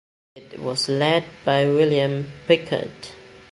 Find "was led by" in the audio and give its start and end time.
0.59-1.65